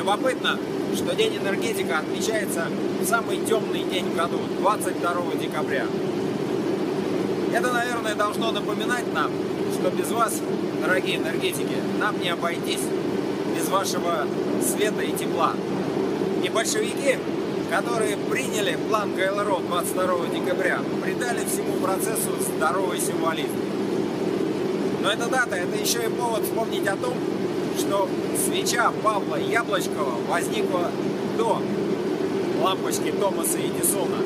Любопытно, 0.00 0.58
что 0.96 1.14
День 1.14 1.36
энергетика 1.36 1.98
отмечается 1.98 2.68
в 3.02 3.04
самый 3.04 3.36
темный 3.44 3.82
день 3.82 4.06
в 4.06 4.16
году, 4.16 4.38
22 4.58 5.34
декабря. 5.38 5.84
Это, 7.52 7.70
наверное, 7.70 8.14
должно 8.14 8.50
напоминать 8.50 9.12
нам, 9.12 9.30
что 9.74 9.90
без 9.90 10.10
вас, 10.10 10.40
дорогие 10.80 11.16
энергетики, 11.16 11.76
нам 11.98 12.18
не 12.18 12.30
обойтись, 12.30 12.80
без 13.54 13.68
вашего 13.68 14.26
света 14.66 15.02
и 15.02 15.12
тепла. 15.12 15.52
И 16.42 16.48
большевики, 16.48 17.18
которые 17.70 18.16
приняли 18.16 18.78
план 18.88 19.14
ГЛРО 19.14 19.58
22 19.68 20.28
декабря, 20.32 20.78
придали 21.04 21.44
всему 21.44 21.74
процессу 21.74 22.38
здоровый 22.56 22.98
символизм. 23.00 23.52
Но 25.02 25.12
эта 25.12 25.26
дата– 25.26 25.56
это 25.56 25.76
еще 25.76 26.06
и 26.06 26.08
повод 26.08 26.44
вспомнить 26.44 26.88
о 26.88 26.96
том, 26.96 27.12
что 27.80 28.08
свеча 28.44 28.92
Павла 29.02 29.36
Яблочкова 29.36 30.16
возникла 30.28 30.90
до 31.38 31.62
лампочки 32.62 33.10
Томаса 33.18 33.58
Эдисона. 33.58 34.18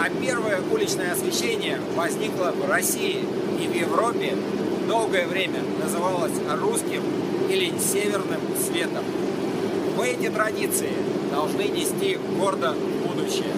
А 0.00 0.08
первое 0.08 0.60
уличное 0.72 1.12
освещение 1.12 1.80
возникло 1.94 2.54
в 2.56 2.68
России 2.70 3.24
и 3.60 3.66
в 3.66 3.74
Европе 3.74 4.34
долгое 4.88 5.26
время 5.26 5.60
называлось 5.82 6.32
русским 6.60 7.02
или 7.50 7.72
северным 7.78 8.40
светом. 8.66 9.04
Мы 9.96 10.08
эти 10.08 10.30
традиции 10.30 10.92
должны 11.30 11.62
нести 11.62 12.18
гордо 12.38 12.74
в 12.74 13.06
будущее. 13.08 13.52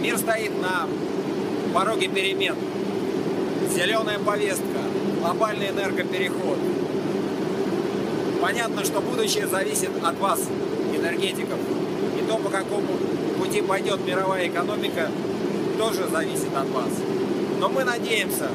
Мир 0.00 0.16
стоит 0.18 0.52
на 0.60 0.86
пороге 1.74 2.08
перемен. 2.08 2.54
Зеленая 3.74 4.18
повестка, 4.18 4.80
глобальный 5.20 5.70
энергопереход. 5.70 6.58
Понятно, 8.40 8.84
что 8.84 9.00
будущее 9.00 9.46
зависит 9.48 9.90
от 10.02 10.18
вас, 10.18 10.40
энергетиков. 10.94 11.58
И 12.18 12.24
то, 12.24 12.36
по 12.38 12.48
какому 12.48 12.86
пути 13.38 13.62
пойдет 13.62 14.06
мировая 14.06 14.48
экономика, 14.48 15.10
тоже 15.76 16.06
зависит 16.08 16.54
от 16.56 16.68
вас. 16.68 16.90
Но 17.58 17.68
мы 17.68 17.82
надеемся, 17.84 18.48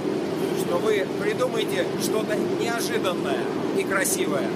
что 0.60 0.78
вы 0.78 1.06
придумаете 1.22 1.86
что-то 2.02 2.36
неожиданное 2.62 3.40
и 3.78 3.84
красивое. 3.84 4.48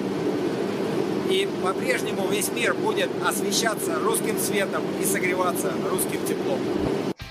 И 1.30 1.48
по-прежнему 1.62 2.28
весь 2.30 2.50
мир 2.54 2.74
будет 2.74 3.10
освещаться 3.26 4.00
русским 4.00 4.40
светом 4.40 4.82
и 5.02 5.06
согреваться 5.06 5.74
русским 5.92 6.26
теплом. 6.26 6.60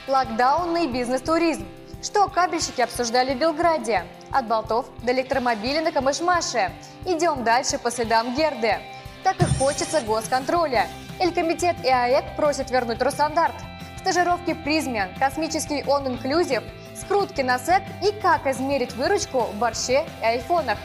Локдаунный 0.07 0.87
бизнес-туризм. 0.87 1.65
Что 2.07 2.29
кабельщики 2.29 2.81
обсуждали 2.81 3.35
в 3.35 3.39
Белграде? 3.41 4.05
От 4.31 4.47
болтов 4.47 4.87
до 5.03 5.11
электромобилей 5.11 5.81
на 5.81 5.91
Камышмаше. 5.91 6.71
Идем 7.05 7.43
дальше 7.43 7.79
по 7.79 7.91
следам 7.91 8.33
Герды. 8.37 8.77
Так 9.25 9.41
и 9.41 9.45
хочется 9.59 10.01
госконтроля. 10.03 10.87
Элькомитет 11.19 11.75
и 11.85 11.89
АЭК 11.89 12.37
просят 12.37 12.71
вернуть 12.71 13.03
Росстандарт. 13.03 13.57
Стажировки 13.99 14.55
Призмен, 14.55 15.09
космический 15.19 15.83
он-инклюзив, 15.83 16.63
скрутки 16.95 17.41
на 17.41 17.59
СЭК 17.59 17.83
и 18.05 18.13
как 18.13 18.47
измерить 18.47 18.93
выручку 18.93 19.41
в 19.41 19.55
борще 19.57 20.05
и 20.23 20.25
айфонах. 20.25 20.79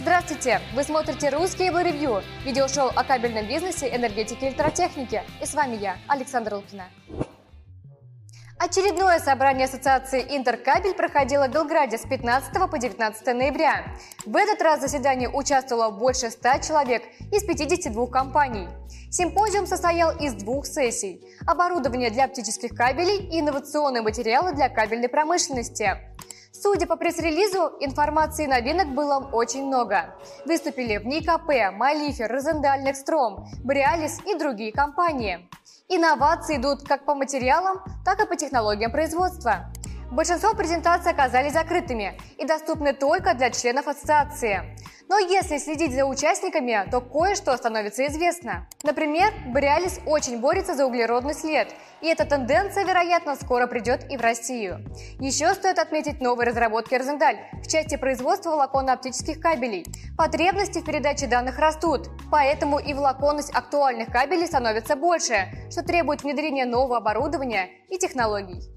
Здравствуйте! 0.00 0.60
Вы 0.74 0.82
смотрите 0.82 1.28
«Русский 1.28 1.68
Ревью»– 1.68 2.24
видеошоу 2.44 2.88
о 2.88 3.04
кабельном 3.04 3.46
бизнесе, 3.46 3.94
энергетике 3.94 4.46
и 4.46 4.48
электротехнике. 4.48 5.22
И 5.40 5.46
с 5.46 5.54
вами 5.54 5.76
я, 5.76 5.96
Александра 6.08 6.56
Лукина. 6.56 6.86
Очередное 8.58 9.18
собрание 9.18 9.66
Ассоциации 9.66 10.24
«Интеркабель» 10.34 10.94
проходило 10.94 11.46
в 11.46 11.50
Белграде 11.50 11.98
с 11.98 12.06
15 12.06 12.70
по 12.70 12.78
19 12.78 13.26
ноября. 13.26 13.84
В 14.24 14.34
этот 14.34 14.62
раз 14.62 14.78
в 14.78 14.80
заседании 14.80 15.26
участвовало 15.26 15.90
больше 15.90 16.30
100 16.30 16.60
человек 16.66 17.02
из 17.30 17.44
52 17.44 18.06
компаний. 18.06 18.66
Симпозиум 19.10 19.66
состоял 19.66 20.16
из 20.16 20.32
двух 20.32 20.64
сессий– 20.64 21.22
оборудование 21.46 22.08
для 22.08 22.24
оптических 22.24 22.74
кабелей 22.74 23.28
и 23.28 23.40
инновационные 23.40 24.00
материалы 24.00 24.54
для 24.54 24.70
кабельной 24.70 25.10
промышленности. 25.10 25.98
Судя 26.50 26.86
по 26.86 26.96
пресс-релизу, 26.96 27.72
информации 27.80 28.44
и 28.44 28.48
новинок 28.48 28.88
было 28.94 29.18
очень 29.34 29.66
много. 29.66 30.14
Выступили 30.46 30.96
в 30.96 31.06
НИКП, 31.06 31.76
Малифер, 31.76 32.32
Розендаль, 32.32 32.84
Некстром, 32.84 33.46
Бриалис 33.62 34.18
и 34.26 34.34
другие 34.34 34.72
компании. 34.72 35.46
Инновации 35.88 36.56
идут 36.56 36.82
как 36.82 37.04
по 37.04 37.14
материалам, 37.14 37.78
так 38.04 38.20
и 38.20 38.26
по 38.26 38.36
технологиям 38.36 38.90
производства. 38.90 39.72
Большинство 40.10 40.54
презентаций 40.54 41.10
оказались 41.10 41.52
закрытыми 41.52 42.18
и 42.38 42.46
доступны 42.46 42.92
только 42.92 43.34
для 43.34 43.50
членов 43.50 43.88
ассоциации. 43.88 44.76
Но 45.08 45.18
если 45.18 45.58
следить 45.58 45.94
за 45.94 46.04
участниками, 46.04 46.88
то 46.90 47.00
кое-что 47.00 47.56
становится 47.56 48.06
известно. 48.06 48.68
Например, 48.82 49.32
Бориалис 49.46 50.00
очень 50.04 50.40
борется 50.40 50.74
за 50.74 50.86
углеродный 50.86 51.34
след, 51.34 51.72
и 52.00 52.08
эта 52.08 52.24
тенденция, 52.24 52.84
вероятно, 52.84 53.36
скоро 53.36 53.66
придет 53.66 54.10
и 54.10 54.16
в 54.16 54.20
Россию. 54.20 54.84
Еще 55.20 55.54
стоит 55.54 55.78
отметить 55.78 56.20
новые 56.20 56.48
разработки 56.48 56.94
Розендаль 56.94 57.38
в 57.62 57.68
части 57.68 57.96
производства 57.96 58.50
волоконно-оптических 58.50 59.40
кабелей. 59.40 59.86
Потребности 60.16 60.80
в 60.80 60.84
передаче 60.84 61.26
данных 61.28 61.58
растут, 61.58 62.08
поэтому 62.30 62.78
и 62.78 62.92
волоконность 62.92 63.54
актуальных 63.54 64.10
кабелей 64.10 64.46
становится 64.46 64.96
больше, 64.96 65.48
что 65.70 65.84
требует 65.84 66.22
внедрения 66.22 66.64
нового 66.64 66.96
оборудования 66.96 67.70
и 67.90 67.98
технологий. 67.98 68.75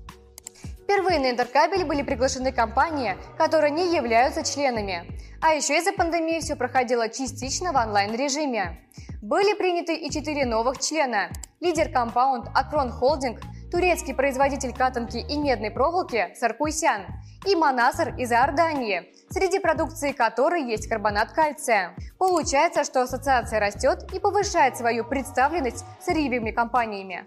Впервые 0.90 1.20
на 1.20 1.30
Интеркабель 1.30 1.86
были 1.86 2.02
приглашены 2.02 2.52
компании, 2.52 3.16
которые 3.38 3.70
не 3.70 3.96
являются 3.96 4.44
членами. 4.44 5.06
А 5.40 5.54
еще 5.54 5.78
из-за 5.78 5.94
пандемии 5.94 6.40
все 6.40 6.56
проходило 6.56 7.08
частично 7.10 7.72
в 7.72 7.76
онлайн-режиме. 7.76 8.80
Были 9.22 9.54
приняты 9.54 9.96
и 9.96 10.10
четыре 10.10 10.48
новых 10.48 10.80
члена. 10.80 11.30
Лидер 11.60 11.92
компаунд 11.92 12.48
Акрон 12.56 12.90
Холдинг, 12.90 13.40
турецкий 13.72 14.13
производитель 14.13 14.74
катанки 14.74 15.18
и 15.18 15.38
медной 15.38 15.72
проволоки 15.72 16.34
Саркуйсян 16.35 17.06
и 17.46 17.56
Манасар 17.56 18.16
из 18.18 18.31
Иордании, 18.31 19.13
среди 19.30 19.59
продукции 19.59 20.12
которой 20.12 20.63
есть 20.63 20.88
карбонат 20.88 21.31
кальция. 21.31 21.96
Получается, 22.18 22.84
что 22.84 23.02
ассоциация 23.02 23.59
растет 23.59 24.12
и 24.13 24.19
повышает 24.19 24.78
свою 24.78 25.06
представленность 25.06 25.85
с 26.02 26.07
рибьими 26.07 26.52
компаниями. 26.52 27.25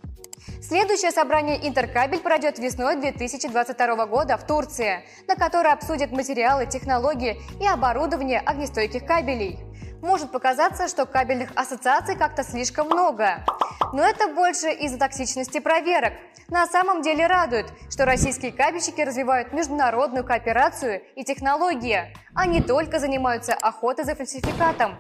Следующее 0.61 1.13
собрание 1.13 1.69
«Интеркабель» 1.69 2.21
пройдет 2.21 2.59
весной 2.59 2.97
2022 2.97 4.07
года 4.07 4.37
в 4.37 4.47
Турции, 4.47 5.05
на 5.29 5.37
которое 5.37 5.73
обсудят 5.73 6.11
материалы, 6.11 6.67
технологии 6.67 7.41
и 7.61 7.67
оборудование 7.67 8.41
огнестойких 8.41 9.07
кабелей. 9.07 9.59
Может 10.03 10.33
показаться, 10.33 10.89
что 10.89 11.07
кабельных 11.07 11.51
ассоциаций 11.55 12.17
как-то 12.17 12.43
слишком 12.43 12.89
много. 12.89 13.45
Но 13.93 14.03
это 14.03 14.27
больше 14.27 14.73
из-за 14.73 14.99
токсичности 14.99 15.61
проверок. 15.61 16.13
На 16.49 16.67
самом 16.67 17.03
деле 17.03 17.29
радует, 17.29 17.67
что 17.89 18.05
российские 18.05 18.51
кабельщики 18.51 19.01
развивают 19.01 19.53
международную 19.53 20.25
кооперацию 20.25 21.03
и 21.15 21.23
технологии, 21.23 22.13
а 22.35 22.47
не 22.47 22.61
только 22.61 22.99
занимаются 22.99 23.55
охотой 23.55 24.05
за 24.05 24.17
фальсификатом 24.17 24.97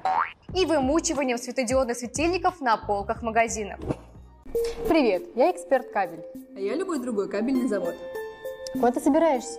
и 0.54 0.64
вымучиванием 0.66 1.36
светодиодных 1.36 1.96
светильников 1.96 2.60
на 2.60 2.76
полках 2.76 3.22
магазинов. 3.22 3.80
Привет, 4.88 5.24
я 5.34 5.50
эксперт 5.50 5.90
кабель. 5.92 6.24
А 6.54 6.60
я 6.60 6.76
любой 6.76 7.00
другой 7.00 7.28
кабельный 7.28 7.68
завод. 7.68 7.96
Куда 8.74 8.92
ты 8.92 9.00
собираешься? 9.00 9.58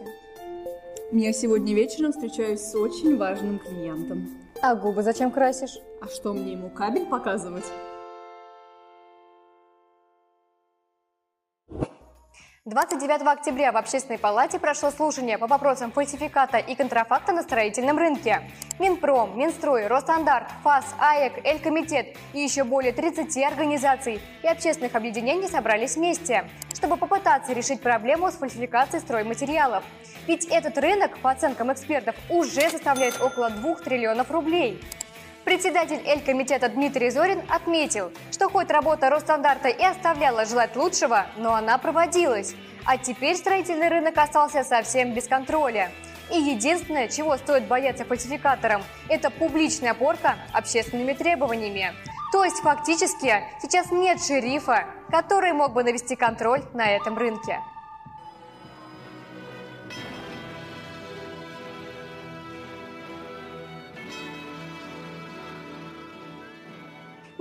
Я 1.12 1.34
сегодня 1.34 1.75
вечером 1.75 2.14
встречаюсь 2.14 2.62
с 2.62 2.74
очень 2.75 3.18
важным 3.18 3.60
клиентом. 3.60 4.43
А 4.66 4.75
губы 4.75 5.03
зачем 5.03 5.29
красишь? 5.29 5.78
А 6.00 6.07
что 6.07 6.31
мне 6.31 6.53
ему 6.53 6.69
кабель 6.69 7.06
показывать? 7.06 7.66
29 12.66 13.28
октября 13.28 13.74
в 13.74 13.75
Общественной 13.75 14.18
палате 14.18 14.57
прошло 14.57 14.90
слушание 14.90 15.38
по 15.38 15.47
вопросам 15.47 15.91
фальсификата 15.91 16.59
и 16.59 16.75
контрафакта 16.75 17.34
на 17.34 17.44
строительном 17.44 17.97
рынке. 17.97 18.50
Минпром, 18.79 19.38
Минстрой, 19.38 19.88
Росстандарт, 19.88 20.47
ФАС, 20.63 20.85
АЭК, 20.97 21.45
Элькомитет 21.45 22.15
и 22.31 22.39
еще 22.39 22.63
более 22.63 22.94
30 22.94 23.36
организаций 23.44 24.21
и 24.44 24.48
общественных 24.48 24.95
объединений 24.95 25.50
собрались 25.50 25.98
вместе, 25.98 26.50
чтобы 26.74 26.95
попытаться 26.95 27.51
решить 27.51 27.81
проблему 27.81 28.31
с 28.31 28.36
фальсификацией 28.36 29.01
стройматериалов. 29.01 29.83
Ведь 30.25 30.45
этот 30.45 30.77
рынок, 30.77 31.18
по 31.18 31.31
оценкам 31.31 31.74
экспертов, 31.74 32.15
уже 32.30 32.69
составляет 32.69 33.21
около 33.21 33.50
2 33.50 33.75
триллионов 33.83 34.31
рублей. 34.31 34.81
Председатель 35.45 36.01
Эль-комитета 36.06 36.69
Дмитрий 36.69 37.10
Зорин 37.10 37.42
отметил, 37.50 38.12
что 38.31 38.50
хоть 38.50 38.72
работа 38.72 39.10
Росстандарта 39.10 39.68
и 39.68 39.84
оставляла 39.84 40.45
желать 40.45 40.75
лучшего, 40.78 41.25
но 41.36 41.54
она 41.54 41.78
проводилась. 41.78 42.56
А 42.86 42.98
теперь 42.98 43.36
строительный 43.36 43.90
рынок 43.90 44.18
остался 44.18 44.63
совсем 44.63 45.13
без 45.13 45.28
контроля. 45.28 45.92
И 46.31 46.38
единственное, 46.38 47.10
чего 47.10 47.36
стоит 47.36 47.68
бояться 47.68 48.06
фальсификаторам, 48.06 48.84
это 49.10 49.30
публичная 49.30 49.94
порка 49.94 50.36
общественными 50.54 51.12
требованиями. 51.12 51.94
То 52.31 52.46
есть 52.46 52.62
фактически 52.62 53.44
сейчас 53.62 53.92
нет 53.92 54.24
шерифа, 54.24 54.86
который 55.10 55.51
мог 55.51 55.74
бы 55.74 55.84
навести 55.84 56.16
контроль 56.16 56.63
на 56.74 56.89
этом 56.89 57.18
рынке. 57.18 57.60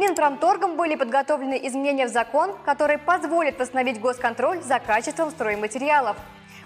Минпромторгом 0.03 0.77
были 0.77 0.97
подготовлены 0.97 1.61
изменения 1.63 2.07
в 2.07 2.11
закон, 2.11 2.57
которые 2.67 2.99
позволят 2.99 3.57
восстановить 3.61 4.01
госконтроль 4.01 4.61
за 4.61 4.81
качеством 4.81 5.31
стройматериалов. 5.31 6.17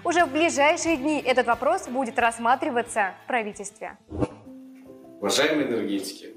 Уже 0.03 0.25
в 0.25 0.31
ближайшие 0.31 0.97
дни 0.97 1.21
этот 1.23 1.45
вопрос 1.45 1.87
будет 1.87 2.17
рассматриваться 2.17 3.13
в 3.23 3.27
правительстве. 3.27 3.95
Уважаемые 5.19 5.67
энергетики, 5.67 6.35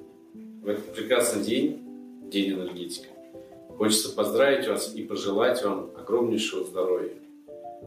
в 0.62 0.68
этот 0.68 0.94
прекрасный 0.94 1.42
день, 1.42 1.86
День 2.30 2.52
энергетики, 2.52 3.08
хочется 3.78 4.14
поздравить 4.14 4.68
вас 4.68 4.94
и 4.94 5.02
пожелать 5.02 5.64
вам 5.64 5.90
огромнейшего 5.96 6.66
здоровья, 6.66 7.14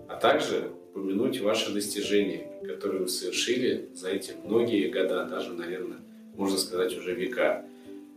а 0.09 0.15
также 0.15 0.71
упомянуть 0.89 1.39
ваши 1.39 1.71
достижения, 1.71 2.51
которые 2.67 3.03
вы 3.03 3.07
совершили 3.07 3.89
за 3.93 4.09
эти 4.09 4.33
многие 4.43 4.89
года, 4.89 5.25
даже, 5.25 5.53
наверное, 5.53 5.99
можно 6.35 6.57
сказать, 6.57 6.97
уже 6.97 7.13
века. 7.13 7.63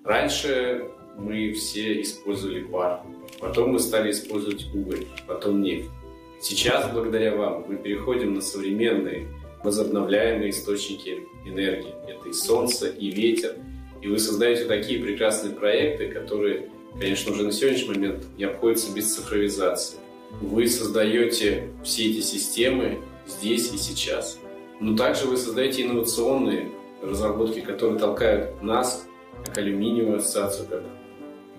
Раньше 0.07 0.85
мы 1.19 1.53
все 1.53 2.01
использовали 2.01 2.63
пар, 2.63 3.03
потом 3.41 3.71
мы 3.71 3.81
стали 3.81 4.13
использовать 4.13 4.73
уголь, 4.73 5.05
потом 5.27 5.63
нефть. 5.63 5.91
Сейчас, 6.41 6.93
благодаря 6.93 7.35
вам, 7.35 7.65
мы 7.67 7.77
переходим 7.77 8.35
на 8.35 8.41
современные 8.41 9.27
возобновляемые 9.65 10.51
источники 10.51 11.27
энергии. 11.45 11.93
Это 12.09 12.29
и 12.29 12.33
солнце, 12.33 12.89
и 12.89 13.11
ветер. 13.11 13.57
И 14.01 14.07
вы 14.07 14.21
создаете 14.21 14.67
такие 14.67 15.03
прекрасные 15.03 15.55
проекты, 15.55 16.09
которые, 16.09 16.69
конечно, 17.01 17.33
уже 17.33 17.43
на 17.43 17.51
сегодняшний 17.51 17.95
момент 17.95 18.27
не 18.39 18.45
обходятся 18.45 18.95
без 18.95 19.13
цифровизации. 19.13 19.99
Вы 20.41 20.69
создаете 20.69 21.71
все 21.83 22.11
эти 22.11 22.21
системы 22.21 22.99
здесь 23.27 23.73
и 23.73 23.77
сейчас. 23.77 24.39
Но 24.79 24.97
также 24.97 25.27
вы 25.27 25.37
создаете 25.37 25.83
инновационные 25.83 26.69
разработки, 27.03 27.61
которые 27.61 27.99
толкают 27.99 28.63
нас, 28.63 29.06
как 29.47 29.59
алюминиевую 29.59 30.19
ассоциацию, 30.19 30.69
как 30.69 30.83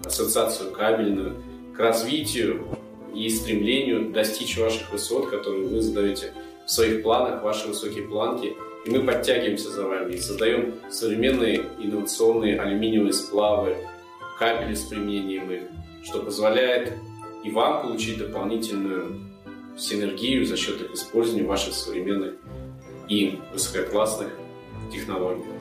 ассоциацию 0.06 0.72
кабельную, 0.72 1.42
к 1.76 1.80
развитию 1.80 2.68
и 3.14 3.30
стремлению 3.30 4.12
достичь 4.12 4.58
ваших 4.58 4.92
высот, 4.92 5.30
которые 5.30 5.68
вы 5.68 5.82
задаете 5.82 6.34
в 6.66 6.72
своих 6.72 7.04
планах, 7.04 7.44
ваши 7.44 7.68
высокие 7.68 8.08
планки. 8.08 8.54
И 8.86 8.90
мы 8.90 9.02
подтягиваемся 9.02 9.70
за 9.70 9.88
вами 9.88 10.14
и 10.14 10.18
создаем 10.18 10.76
современные 10.90 11.64
инновационные 11.80 12.60
алюминиевые 12.60 13.14
сплавы, 13.14 13.76
кабели 14.38 14.76
с 14.76 14.84
применением 14.84 15.52
их, 15.52 15.64
что 16.04 16.22
позволяет 16.22 16.94
и 17.44 17.52
вам 17.52 17.82
получить 17.82 18.20
дополнительную 18.20 19.20
синергию 19.78 20.46
за 20.46 20.58
счет 20.58 20.82
их 20.82 20.94
использования 20.94 21.46
ваших 21.46 21.74
современных 21.74 22.36
и 23.08 23.40
высококлассных 23.54 24.30
технологий. 24.92 25.57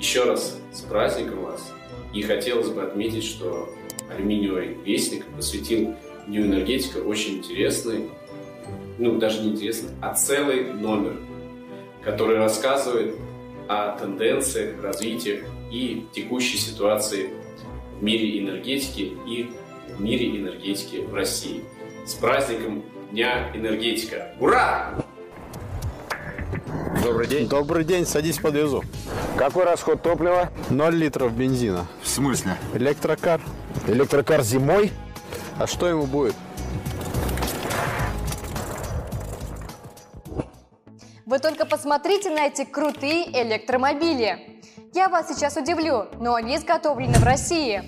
Еще 0.00 0.24
раз 0.24 0.58
с 0.72 0.80
праздником 0.80 1.44
вас! 1.44 1.74
И 2.14 2.22
хотелось 2.22 2.70
бы 2.70 2.82
отметить, 2.82 3.22
что 3.22 3.68
алюминиевый 4.08 4.78
вестник 4.82 5.26
посвятил 5.36 5.94
Дню 6.26 6.46
энергетика 6.46 6.98
очень 6.98 7.38
интересный, 7.38 8.08
ну 8.98 9.18
даже 9.18 9.42
не 9.42 9.50
интересный, 9.50 9.90
а 10.00 10.14
целый 10.14 10.72
номер, 10.72 11.16
который 12.02 12.38
рассказывает 12.38 13.14
о 13.68 13.98
тенденциях, 13.98 14.82
развитиях 14.82 15.44
и 15.70 16.06
текущей 16.12 16.56
ситуации 16.56 17.30
в 17.98 18.02
мире 18.02 18.38
энергетики 18.38 19.12
и 19.26 19.50
в 19.94 20.00
мире 20.00 20.34
энергетики 20.34 20.96
в 20.96 21.12
России. 21.12 21.62
С 22.06 22.14
праздником 22.14 22.84
Дня 23.10 23.50
энергетика! 23.54 24.34
Ура! 24.40 24.94
Добрый 27.04 27.26
день. 27.26 27.48
Добрый 27.48 27.84
день, 27.84 28.06
садись 28.06 28.38
подвезу. 28.38 28.82
Какой 29.40 29.64
расход 29.64 30.02
топлива? 30.02 30.50
0 30.68 30.94
литров 30.94 31.32
бензина. 31.32 31.86
В 32.02 32.08
смысле? 32.08 32.58
Электрокар. 32.74 33.40
Электрокар 33.86 34.42
зимой? 34.42 34.92
А 35.58 35.66
что 35.66 35.88
ему 35.88 36.04
будет? 36.04 36.34
Вы 41.24 41.38
только 41.38 41.64
посмотрите 41.64 42.28
на 42.28 42.48
эти 42.48 42.66
крутые 42.66 43.30
электромобили. 43.42 44.60
Я 44.92 45.08
вас 45.08 45.28
сейчас 45.28 45.56
удивлю, 45.56 46.08
но 46.18 46.34
они 46.34 46.56
изготовлены 46.56 47.14
в 47.14 47.24
России. 47.24 47.82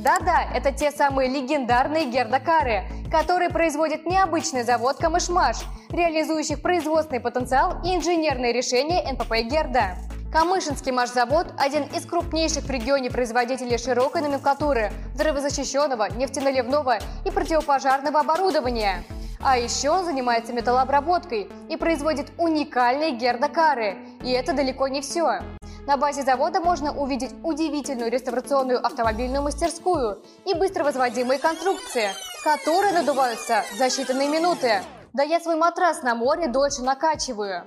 Да-да, 0.00 0.42
это 0.54 0.72
те 0.72 0.90
самые 0.90 1.30
легендарные 1.30 2.04
гердокары, 2.04 2.84
которые 3.10 3.48
производит 3.48 4.04
необычный 4.04 4.62
завод 4.62 4.98
Камышмаш, 4.98 5.56
реализующих 5.88 6.60
производственный 6.60 7.20
потенциал 7.20 7.80
и 7.82 7.96
инженерные 7.96 8.52
решения 8.52 9.10
НПП 9.10 9.36
Герда. 9.50 9.96
Камышинский 10.30 10.92
машзавод– 10.92 11.46
один 11.58 11.84
из 11.84 12.04
крупнейших 12.04 12.64
в 12.64 12.70
регионе 12.70 13.10
производителей 13.10 13.78
широкой 13.78 14.20
номенклатуры, 14.20 14.92
взрывозащищенного, 15.14 16.12
нефтеналивного 16.12 16.98
и 17.24 17.30
противопожарного 17.30 18.20
оборудования. 18.20 19.04
А 19.40 19.56
еще 19.56 19.88
он 19.88 20.04
занимается 20.04 20.52
металлообработкой 20.52 21.48
и 21.70 21.76
производит 21.78 22.30
уникальные 22.36 23.12
гердокары. 23.12 23.96
И 24.22 24.30
это 24.30 24.52
далеко 24.52 24.88
не 24.88 25.00
все. 25.00 25.40
На 25.86 25.96
базе 25.96 26.22
завода 26.24 26.60
можно 26.60 26.92
увидеть 26.92 27.32
удивительную 27.42 28.10
реставрационную 28.10 28.84
автомобильную 28.84 29.42
мастерскую 29.42 30.22
и 30.44 30.52
быстро 30.52 30.84
возводимые 30.84 31.38
конструкции, 31.38 32.10
которые 32.44 32.92
надуваются 32.92 33.64
за 33.78 33.86
считанные 33.86 34.30
минуты. 34.30 34.82
Да 35.14 35.22
я 35.22 35.40
свой 35.40 35.56
матрас 35.56 36.02
на 36.02 36.14
море 36.14 36.48
дольше 36.48 36.82
накачиваю. 36.82 37.66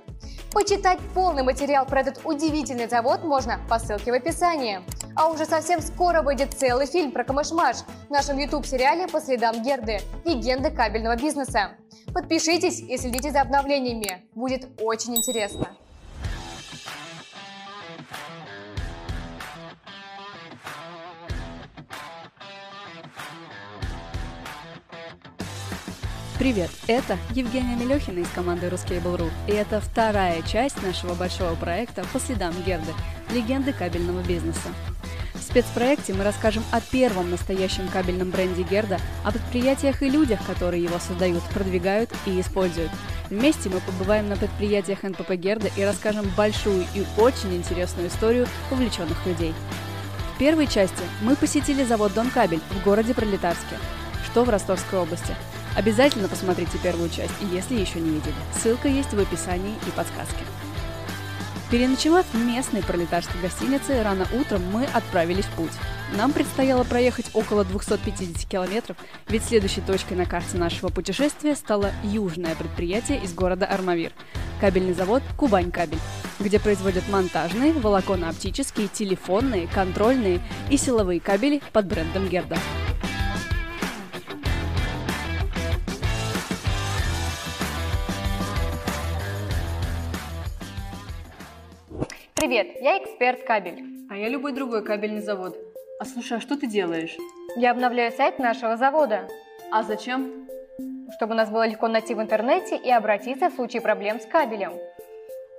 Почитать 0.52 0.98
полный 1.14 1.42
материал 1.42 1.86
про 1.86 2.00
этот 2.02 2.20
удивительный 2.24 2.86
завод 2.86 3.24
можно 3.24 3.58
по 3.70 3.78
ссылке 3.78 4.12
в 4.12 4.14
описании. 4.14 4.80
А 5.16 5.30
уже 5.30 5.46
совсем 5.46 5.80
скоро 5.80 6.20
выйдет 6.20 6.52
целый 6.52 6.86
фильм 6.86 7.10
про 7.10 7.24
Камышмаш 7.24 7.78
в 8.08 8.10
нашем 8.10 8.36
YouTube-сериале 8.36 9.08
«По 9.08 9.18
следам 9.20 9.62
Герды. 9.62 10.00
Легенды 10.26 10.70
кабельного 10.70 11.16
бизнеса». 11.16 11.70
Подпишитесь 12.12 12.80
и 12.80 12.98
следите 12.98 13.30
за 13.30 13.40
обновлениями. 13.40 14.26
Будет 14.34 14.68
очень 14.78 15.16
интересно. 15.16 15.68
Привет, 26.42 26.70
это 26.88 27.18
Евгения 27.30 27.76
Мелехина 27.76 28.18
из 28.18 28.28
команды 28.30 28.66
Ruscable.ru, 28.66 29.30
и 29.46 29.52
это 29.52 29.80
вторая 29.80 30.42
часть 30.42 30.82
нашего 30.82 31.14
большого 31.14 31.54
проекта 31.54 32.04
«По 32.12 32.18
следам 32.18 32.52
Герды. 32.66 32.90
Легенды 33.30 33.72
кабельного 33.72 34.24
бизнеса». 34.24 34.70
В 35.34 35.38
спецпроекте 35.40 36.14
мы 36.14 36.24
расскажем 36.24 36.64
о 36.72 36.80
первом 36.80 37.30
настоящем 37.30 37.86
кабельном 37.86 38.30
бренде 38.30 38.64
Герда, 38.64 38.98
о 39.22 39.30
предприятиях 39.30 40.02
и 40.02 40.10
людях, 40.10 40.44
которые 40.44 40.82
его 40.82 40.98
создают, 40.98 41.44
продвигают 41.44 42.10
и 42.26 42.40
используют. 42.40 42.90
Вместе 43.30 43.68
мы 43.68 43.78
побываем 43.78 44.28
на 44.28 44.36
предприятиях 44.36 45.04
НПП 45.04 45.34
Герда 45.34 45.68
и 45.76 45.84
расскажем 45.84 46.28
большую 46.36 46.84
и 46.96 47.04
очень 47.18 47.54
интересную 47.54 48.08
историю 48.08 48.48
увлеченных 48.72 49.24
людей. 49.26 49.54
В 50.34 50.38
первой 50.40 50.66
части 50.66 51.04
мы 51.20 51.36
посетили 51.36 51.84
завод 51.84 52.14
Дон 52.14 52.30
Кабель 52.30 52.62
в 52.72 52.84
городе 52.84 53.14
Пролетарске, 53.14 53.76
что 54.24 54.42
в 54.42 54.50
Ростовской 54.50 54.98
области– 54.98 55.36
Обязательно 55.76 56.28
посмотрите 56.28 56.78
первую 56.82 57.08
часть, 57.08 57.34
если 57.52 57.76
еще 57.76 58.00
не 58.00 58.10
видели. 58.10 58.34
Ссылка 58.54 58.88
есть 58.88 59.12
в 59.12 59.18
описании 59.18 59.74
и 59.86 59.90
подсказке. 59.90 60.44
Переночевав 61.70 62.26
в 62.32 62.36
местной 62.36 62.82
пролетарской 62.82 63.40
гостинице, 63.40 64.02
рано 64.02 64.26
утром 64.38 64.62
мы 64.70 64.84
отправились 64.84 65.46
в 65.46 65.52
путь. 65.52 65.72
Нам 66.14 66.32
предстояло 66.32 66.84
проехать 66.84 67.30
около 67.32 67.64
250 67.64 68.46
километров, 68.46 68.98
ведь 69.28 69.44
следующей 69.44 69.80
точкой 69.80 70.14
на 70.14 70.26
карте 70.26 70.58
нашего 70.58 70.88
путешествия 70.88 71.56
стало 71.56 71.90
южное 72.04 72.54
предприятие 72.54 73.22
из 73.22 73.32
города 73.32 73.64
Армавир– 73.64 74.12
кабельный 74.62 74.92
завод 74.92 75.24
«Кубань 75.36 75.72
Кабель», 75.72 75.98
где 76.38 76.60
производят 76.60 77.08
монтажные, 77.08 77.72
волоконно-оптические, 77.72 78.86
телефонные, 78.86 79.66
контрольные 79.66 80.40
и 80.70 80.76
силовые 80.76 81.18
кабели 81.18 81.60
под 81.72 81.86
брендом 81.86 82.28
Герда. 82.28 82.56
Привет, 92.52 92.82
я 92.82 92.98
эксперт 92.98 93.44
кабель. 93.44 93.82
А 94.10 94.14
я 94.18 94.28
любой 94.28 94.52
другой 94.52 94.84
кабельный 94.84 95.22
завод. 95.22 95.56
А 95.98 96.04
слушай, 96.04 96.36
а 96.36 96.40
что 96.42 96.54
ты 96.54 96.66
делаешь? 96.66 97.16
Я 97.56 97.70
обновляю 97.70 98.12
сайт 98.12 98.38
нашего 98.38 98.76
завода, 98.76 99.26
А 99.70 99.82
зачем? 99.82 100.46
чтобы 101.16 101.32
нас 101.32 101.48
было 101.48 101.66
легко 101.66 101.88
найти 101.88 102.14
в 102.14 102.20
интернете 102.20 102.76
и 102.76 102.90
обратиться 102.90 103.48
в 103.48 103.54
случае 103.54 103.80
проблем 103.80 104.20
с 104.20 104.26
кабелем. 104.26 104.74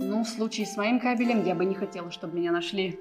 Ну, 0.02 0.24
в 0.24 0.28
случае 0.28 0.68
с 0.68 0.78
моим 0.78 1.00
кабелем 1.00 1.44
я 1.44 1.56
бы 1.56 1.66
не 1.66 1.74
хотела, 1.74 2.12
чтобы 2.12 2.38
меня 2.38 2.52
нашли. 2.52 3.00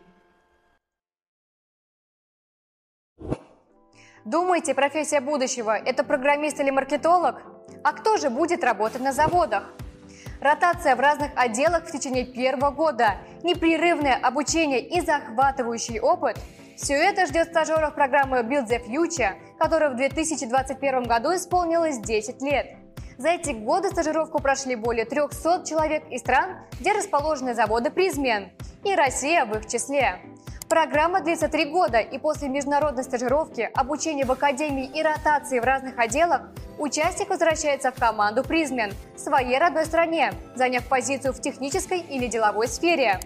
Думаете, 4.24 4.74
профессия 4.74 5.20
будущего– 5.20 5.76
это 5.84 6.02
программист 6.02 6.58
или 6.60 6.70
маркетолог? 6.70 7.42
А 7.84 7.92
кто 7.92 8.16
же 8.16 8.30
будет 8.30 8.64
работать 8.64 9.02
на 9.02 9.12
заводах? 9.12 9.70
Ротация 10.42 10.96
в 10.96 11.00
разных 11.00 11.30
отделах 11.36 11.86
в 11.86 11.92
течение 11.92 12.24
первого 12.24 12.70
года, 12.70 13.16
непрерывное 13.42 14.16
обучение 14.16 14.80
и 14.80 15.00
захватывающий 15.00 16.00
опыт– 16.00 16.38
все 16.82 16.94
это 16.94 17.26
ждет 17.26 17.48
стажеров 17.48 17.94
программы 17.94 18.38
Build 18.38 18.66
the 18.66 18.84
Future, 18.84 19.34
которой 19.56 19.90
в 19.90 19.96
2021 19.96 21.04
году 21.04 21.32
исполнилось 21.32 21.98
10 21.98 22.42
лет. 22.42 22.76
За 23.18 23.28
эти 23.28 23.50
годы 23.50 23.90
стажировку 23.90 24.40
прошли 24.40 24.74
более 24.74 25.04
300 25.04 25.64
человек 25.64 26.02
из 26.10 26.20
стран, 26.22 26.56
где 26.80 26.92
расположены 26.92 27.54
заводы 27.54 27.90
«Призмен», 27.90 28.50
и 28.82 28.96
Россия 28.96 29.44
в 29.44 29.56
их 29.56 29.68
числе. 29.68 30.18
Программа 30.72 31.20
длится 31.20 31.48
три 31.48 31.66
года, 31.66 31.98
и 31.98 32.16
после 32.16 32.48
международной 32.48 33.04
стажировки, 33.04 33.68
обучения 33.74 34.24
в 34.24 34.32
академии 34.32 34.86
и 34.86 35.02
ротации 35.02 35.60
в 35.60 35.64
разных 35.64 35.98
отделах, 35.98 36.48
участник 36.78 37.28
возвращается 37.28 37.92
в 37.92 37.96
команду 37.96 38.42
«Призмен» 38.42 38.90
в 39.14 39.18
своей 39.18 39.58
родной 39.58 39.84
стране, 39.84 40.32
заняв 40.54 40.88
позицию 40.88 41.34
в 41.34 41.42
технической 41.42 42.00
или 42.00 42.26
деловой 42.26 42.68
сфере. 42.68 43.20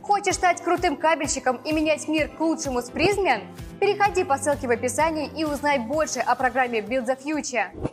Хочешь 0.00 0.36
стать 0.36 0.62
крутым 0.62 0.96
кабельщиком 0.96 1.56
и 1.66 1.72
менять 1.72 2.08
мир 2.08 2.30
к 2.30 2.40
лучшему 2.40 2.80
с 2.80 2.88
Призмен? 2.88 3.42
Переходи 3.78 4.24
по 4.24 4.38
ссылке 4.38 4.66
в 4.66 4.70
описании 4.70 5.30
и 5.36 5.44
узнай 5.44 5.78
больше 5.78 6.20
о 6.20 6.34
программе 6.34 6.78
Build 6.78 7.04
the 7.04 7.22
Future. 7.22 7.92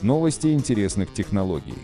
Новости 0.00 0.52
интересных 0.52 1.12
технологий. 1.12 1.74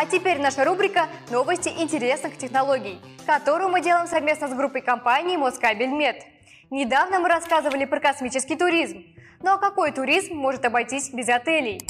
А 0.00 0.06
теперь 0.06 0.40
наша 0.40 0.64
рубрика 0.64 1.08
«Новости 1.30 1.68
интересных 1.68 2.38
технологий», 2.38 2.98
которую 3.26 3.68
мы 3.68 3.82
делаем 3.82 4.06
совместно 4.06 4.48
с 4.48 4.54
группой 4.54 4.80
компании 4.80 5.36
Москабельмет. 5.36 6.24
Недавно 6.70 7.18
мы 7.18 7.28
рассказывали 7.28 7.84
про 7.84 8.00
космический 8.00 8.56
туризм. 8.56 9.04
Но 9.42 9.58
какой 9.58 9.92
туризм 9.92 10.36
может 10.36 10.64
обойтись 10.64 11.12
без 11.12 11.28
отелей? 11.28 11.82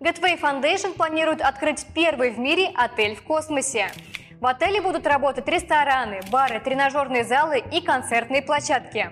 Gateway 0.00 0.40
Foundation 0.40 0.94
планирует 0.94 1.42
открыть 1.42 1.84
первый 1.94 2.30
в 2.30 2.38
мире 2.38 2.70
отель 2.74 3.14
в 3.14 3.22
космосе. 3.22 3.90
В 4.40 4.46
отеле 4.46 4.80
будут 4.80 5.06
работать 5.06 5.46
рестораны, 5.48 6.22
бары, 6.30 6.60
тренажерные 6.60 7.24
залы 7.24 7.62
и 7.70 7.82
концертные 7.82 8.40
площадки. 8.40 9.10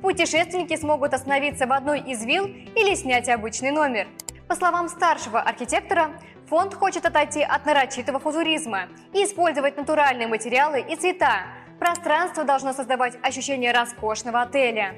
Путешественники 0.00 0.74
смогут 0.76 1.12
остановиться 1.12 1.66
в 1.66 1.72
одной 1.74 2.00
из 2.00 2.24
вилл 2.24 2.46
или 2.46 2.94
снять 2.94 3.28
обычный 3.28 3.72
номер. 3.72 4.08
По 4.50 4.56
словам 4.56 4.88
старшего 4.88 5.40
архитектора, 5.40 6.10
фонд 6.48 6.74
хочет 6.74 7.06
отойти 7.06 7.40
от 7.40 7.64
нарочитого 7.66 8.18
футуризма 8.18 8.88
и 9.12 9.22
использовать 9.22 9.76
натуральные 9.76 10.26
материалы 10.26 10.80
и 10.80 10.96
цвета. 10.96 11.44
Пространство 11.78 12.42
должно 12.42 12.72
создавать 12.72 13.16
ощущение 13.22 13.70
роскошного 13.70 14.42
отеля. 14.42 14.96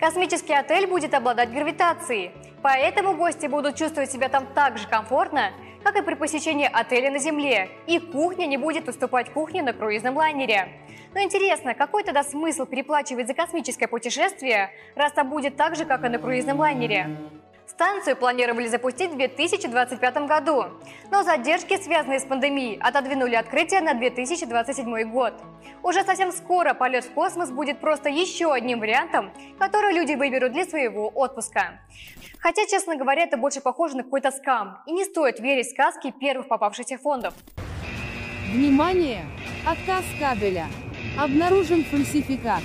Космический 0.00 0.54
отель 0.54 0.86
будет 0.86 1.12
обладать 1.12 1.52
гравитацией, 1.52 2.32
поэтому 2.62 3.12
гости 3.14 3.46
будут 3.46 3.76
чувствовать 3.76 4.10
себя 4.10 4.30
там 4.30 4.46
так 4.54 4.78
же 4.78 4.88
комфортно, 4.88 5.50
как 5.84 5.96
и 5.96 6.02
при 6.02 6.14
посещении 6.14 6.70
отеля 6.72 7.10
на 7.10 7.18
Земле, 7.18 7.68
и 7.86 7.98
кухня 7.98 8.46
не 8.46 8.56
будет 8.56 8.88
уступать 8.88 9.30
кухне 9.34 9.62
на 9.62 9.74
круизном 9.74 10.16
лайнере. 10.16 10.68
Но 11.12 11.20
интересно, 11.20 11.74
какой 11.74 12.04
тогда 12.04 12.22
смысл 12.22 12.64
переплачивать 12.64 13.26
за 13.26 13.34
космическое 13.34 13.86
путешествие, 13.86 14.70
раз 14.96 15.12
там 15.12 15.28
будет 15.28 15.58
так 15.58 15.76
же, 15.76 15.84
как 15.84 16.06
и 16.06 16.08
на 16.08 16.18
круизном 16.18 16.58
лайнере? 16.58 17.18
Станцию 17.66 18.16
планировали 18.16 18.66
запустить 18.66 19.12
в 19.12 19.16
2025 19.16 20.16
году, 20.26 20.64
но 21.10 21.22
задержки, 21.22 21.80
связанные 21.80 22.20
с 22.20 22.24
пандемией, 22.24 22.78
отодвинули 22.80 23.34
открытие 23.34 23.80
на 23.80 23.94
2027 23.94 25.10
год. 25.10 25.34
Уже 25.82 26.02
совсем 26.02 26.32
скоро 26.32 26.74
полет 26.74 27.04
в 27.04 27.12
космос 27.12 27.50
будет 27.50 27.80
просто 27.80 28.08
еще 28.08 28.52
одним 28.52 28.80
вариантом, 28.80 29.32
который 29.58 29.94
люди 29.94 30.14
выберут 30.14 30.52
для 30.52 30.64
своего 30.64 31.08
отпуска. 31.08 31.80
Хотя, 32.38 32.66
честно 32.66 32.96
говоря, 32.96 33.22
это 33.22 33.36
больше 33.36 33.60
похоже 33.60 33.96
на 33.96 34.02
какой-то 34.02 34.32
скам, 34.32 34.78
и 34.86 34.92
не 34.92 35.04
стоит 35.04 35.38
верить 35.40 35.68
в 35.68 35.70
сказки 35.70 36.12
первых 36.20 36.48
попавшихся 36.48 36.98
фондов. 36.98 37.34
Внимание! 38.52 39.24
Отказ 39.64 40.04
кабеля. 40.18 40.66
Обнаружен 41.18 41.84
фальсификат. 41.84 42.62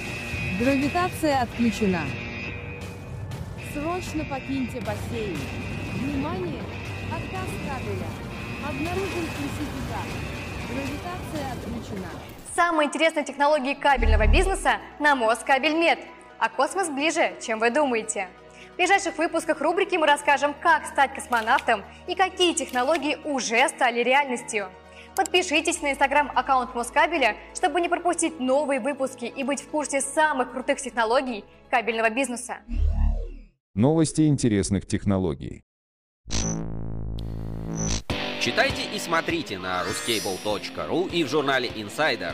Гравитация 0.60 1.42
отключена. 1.42 2.02
Срочно 3.78 4.26
покиньте 4.26 4.80
бассейн. 4.80 5.38
Внимание! 5.94 6.64
Отказ 7.12 7.48
кабеля. 7.68 8.08
Обнаружен 8.68 9.28
фальсификат. 9.36 10.08
Гравитация 10.68 11.52
отключена. 11.52 12.10
Самые 12.56 12.88
интересные 12.88 13.24
технологии 13.24 13.76
кабельного 13.76 14.26
бизнеса 14.26 14.78
на 14.98 15.16
Москабельмет. 15.16 16.00
А 16.40 16.50
космос 16.50 16.90
ближе, 16.90 17.36
чем 17.46 17.60
вы 17.60 17.70
думаете. 17.70 18.30
В 18.74 18.78
ближайших 18.78 19.16
выпусках 19.18 19.62
рубрики 19.62 19.96
мы 19.96 20.08
расскажем, 20.08 20.56
как 20.60 20.88
стать 20.88 21.14
космонавтом 21.14 21.84
и 22.08 22.16
какие 22.16 22.54
технологии 22.54 23.18
уже 23.26 23.68
стали 23.70 24.02
реальностью. 24.02 24.70
Подпишитесь 25.16 25.82
на 25.82 25.92
инстаграм-аккаунт 25.92 26.74
Москабеля, 26.74 27.36
чтобы 27.54 27.82
не 27.82 27.90
пропустить 27.90 28.40
новые 28.40 28.80
выпуски 28.80 29.26
и 29.26 29.44
быть 29.44 29.62
в 29.62 29.70
курсе 29.70 30.02
самых 30.02 30.52
крутых 30.52 30.82
технологий 30.82 31.46
кабельного 31.70 32.10
бизнеса. 32.10 32.58
Новости 33.78 34.22
интересных 34.28 34.88
технологий. 34.88 35.64
Читайте 38.42 38.82
и 38.92 38.98
смотрите 38.98 39.60
на 39.60 39.84
ruscable.ru 39.84 41.12
и 41.12 41.24
в 41.24 41.28
журнале 41.28 41.70
Insider. 41.70 42.34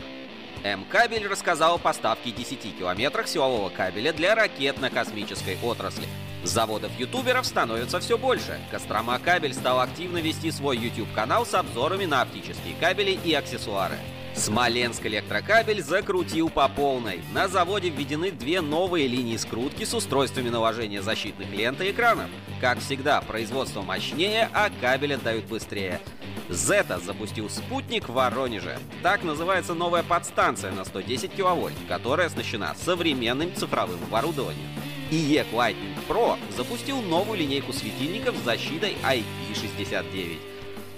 М-кабель 0.64 1.26
рассказал 1.26 1.74
о 1.74 1.78
поставке 1.78 2.30
10 2.30 2.78
километрах 2.78 3.28
силового 3.28 3.68
кабеля 3.68 4.14
для 4.14 4.34
ракетно-космической 4.34 5.58
отрасли. 5.62 6.06
Заводов-ютуберов 6.44 7.44
становится 7.44 8.00
все 8.00 8.16
больше. 8.16 8.58
Кострома 8.70 9.18
Кабель 9.18 9.52
стал 9.52 9.80
активно 9.80 10.22
вести 10.22 10.50
свой 10.50 10.78
YouTube-канал 10.78 11.44
с 11.44 11.52
обзорами 11.52 12.06
на 12.06 12.22
оптические 12.22 12.74
кабели 12.80 13.18
и 13.22 13.34
аксессуары. 13.34 13.98
Смоленск 14.34 15.06
электрокабель 15.06 15.82
закрутил 15.82 16.50
по 16.50 16.68
полной. 16.68 17.22
На 17.32 17.46
заводе 17.46 17.88
введены 17.88 18.32
две 18.32 18.60
новые 18.60 19.06
линии 19.06 19.36
скрутки 19.36 19.84
с 19.84 19.94
устройствами 19.94 20.48
наложения 20.48 21.02
защитных 21.02 21.50
лент 21.52 21.80
и 21.80 21.90
экранов. 21.92 22.28
Как 22.60 22.80
всегда, 22.80 23.20
производство 23.20 23.82
мощнее, 23.82 24.48
а 24.52 24.70
кабель 24.80 25.14
отдают 25.14 25.44
быстрее. 25.44 26.00
Зета 26.48 26.98
запустил 26.98 27.48
спутник 27.48 28.08
в 28.08 28.12
Воронеже. 28.12 28.78
Так 29.02 29.22
называется 29.22 29.72
новая 29.72 30.02
подстанция 30.02 30.72
на 30.72 30.84
110 30.84 31.32
киловольт, 31.32 31.76
которая 31.88 32.26
оснащена 32.26 32.74
современным 32.76 33.54
цифровым 33.54 34.02
оборудованием. 34.08 34.68
IEC 35.10 35.52
Lightning 35.52 35.94
Pro 36.08 36.36
запустил 36.56 37.00
новую 37.00 37.38
линейку 37.38 37.72
светильников 37.72 38.36
с 38.36 38.44
защитой 38.44 38.96
IP69. 39.04 40.53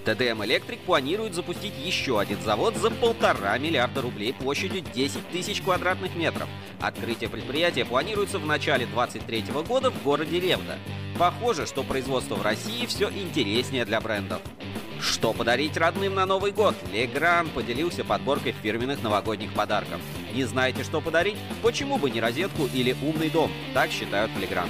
ТДМ 0.06 0.44
Электрик 0.44 0.78
планирует 0.82 1.34
запустить 1.34 1.74
еще 1.84 2.20
один 2.20 2.40
завод 2.40 2.76
за 2.76 2.92
полтора 2.92 3.58
миллиарда 3.58 4.02
рублей 4.02 4.32
площадью 4.32 4.84
10 4.94 5.30
тысяч 5.30 5.60
квадратных 5.60 6.14
метров. 6.14 6.48
Открытие 6.80 7.28
предприятия 7.28 7.84
планируется 7.84 8.38
в 8.38 8.46
начале 8.46 8.86
2023 8.86 9.52
года 9.66 9.90
в 9.90 10.00
городе 10.04 10.38
Ревда. 10.38 10.78
Похоже, 11.18 11.66
что 11.66 11.82
производство 11.82 12.36
в 12.36 12.42
России 12.42 12.86
все 12.86 13.10
интереснее 13.10 13.84
для 13.84 14.00
брендов. 14.00 14.40
Что 15.00 15.32
подарить 15.32 15.76
родным 15.76 16.14
на 16.14 16.24
Новый 16.24 16.52
год? 16.52 16.76
Легран 16.92 17.48
поделился 17.48 18.04
подборкой 18.04 18.54
фирменных 18.62 19.02
новогодних 19.02 19.52
подарков. 19.54 20.00
Не 20.32 20.44
знаете, 20.44 20.84
что 20.84 21.00
подарить? 21.00 21.36
Почему 21.62 21.98
бы 21.98 22.10
не 22.10 22.20
розетку 22.20 22.68
или 22.72 22.94
умный 23.02 23.28
дом? 23.28 23.50
Так 23.74 23.90
считают 23.90 24.30
в 24.30 24.38
Легран. 24.38 24.68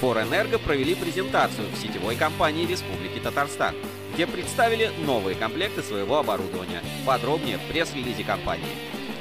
Форэнерго 0.00 0.58
провели 0.58 0.94
презентацию 0.94 1.68
в 1.68 1.78
сетевой 1.78 2.16
компании 2.16 2.66
Республики 2.66 3.20
Татарстан, 3.20 3.74
где 4.14 4.26
представили 4.26 4.90
новые 5.04 5.36
комплекты 5.36 5.82
своего 5.82 6.18
оборудования. 6.18 6.82
Подробнее 7.04 7.58
в 7.58 7.62
пресс-релизе 7.68 8.24
компании. 8.24 8.64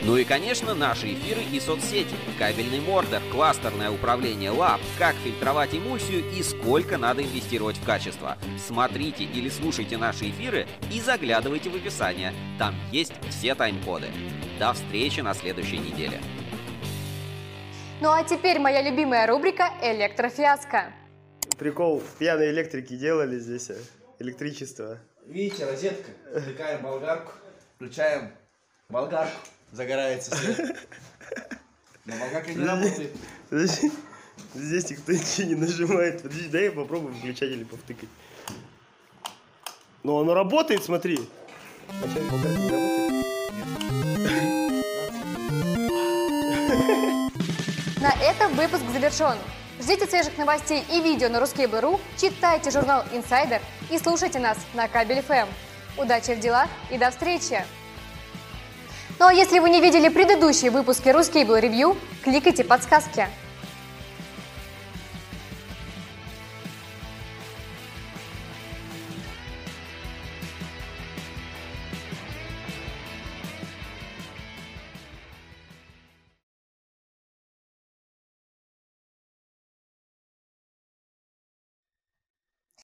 Ну 0.03 0.17
и, 0.17 0.25
конечно, 0.25 0.75
наши 0.75 1.13
эфиры 1.13 1.41
и 1.51 1.59
соцсети. 1.61 2.15
Кабельный 2.37 2.81
мордер, 2.81 3.21
кластерное 3.31 3.89
управление 3.89 4.51
лап, 4.51 4.81
как 4.99 5.15
фильтровать 5.15 5.73
эмульсию 5.73 6.23
и 6.37 6.43
сколько 6.43 6.97
надо 6.97 7.23
инвестировать 7.23 7.77
в 7.77 7.85
качество. 7.85 8.37
Смотрите 8.67 9.23
или 9.23 9.47
слушайте 9.47 9.97
наши 9.97 10.29
эфиры 10.29 10.67
и 10.91 10.99
заглядывайте 10.99 11.69
в 11.69 11.75
описание. 11.75 12.33
Там 12.59 12.75
есть 12.91 13.13
все 13.29 13.55
тайм-коды. 13.55 14.07
До 14.59 14.73
встречи 14.73 15.21
на 15.21 15.33
следующей 15.33 15.77
неделе. 15.77 16.19
Ну 18.01 18.11
а 18.11 18.23
теперь 18.23 18.59
моя 18.59 18.81
любимая 18.81 19.25
рубрика 19.25 19.69
«Электрофиаско». 19.81 20.93
Прикол, 21.57 22.03
пьяные 22.19 22.51
электрики 22.51 22.97
делали 22.97 23.39
здесь 23.39 23.69
э, 23.69 23.77
электричество. 24.19 24.99
Видите, 25.25 25.65
розетка, 25.65 26.11
втыкаем 26.39 26.81
болгарку, 26.81 27.31
включаем 27.75 28.31
болгарку, 28.89 29.39
загорается 29.71 30.35
свет. 30.35 30.77
Но 32.05 32.15
болгарка 32.17 32.53
не 32.53 32.65
работает. 32.65 33.11
Подожди, 33.49 33.91
здесь 34.53 34.89
никто 34.89 35.11
ничего 35.13 35.47
не 35.47 35.55
нажимает. 35.55 36.21
Подожди, 36.21 36.49
дай 36.49 36.65
я 36.65 36.71
попробую 36.71 37.13
выключатель 37.13 37.65
повтыкать. 37.65 38.09
Но 40.03 40.19
оно 40.19 40.33
работает, 40.33 40.83
смотри. 40.83 41.19
А 41.87 42.07
сейчас 42.07 42.23
болгарка 42.29 42.59
не 42.59 42.69
работает? 42.69 42.93
На 48.01 48.11
этом 48.21 48.53
выпуск 48.55 48.83
завершен. 48.91 49.37
Ждите 49.83 50.07
свежих 50.07 50.37
новостей 50.37 50.81
и 50.89 51.01
видео 51.01 51.27
на 51.27 51.37
Ruskable.ru, 51.37 51.99
читайте 52.17 52.71
журнал 52.71 53.03
Insider 53.11 53.59
и 53.91 53.97
слушайте 53.97 54.39
нас 54.39 54.57
на 54.73 54.87
Кабель 54.87 55.21
ФМ. 55.21 55.49
Удачи 55.97 56.35
в 56.35 56.39
делах 56.39 56.69
и 56.89 56.97
до 56.97 57.11
встречи! 57.11 57.65
Ну 59.19 59.25
а 59.27 59.33
если 59.33 59.59
вы 59.59 59.69
не 59.69 59.81
видели 59.81 60.07
предыдущие 60.07 60.71
выпуски 60.71 61.09
Ruskable 61.09 61.59
Review, 61.59 61.97
кликайте 62.23 62.63
подсказки. 62.63 63.27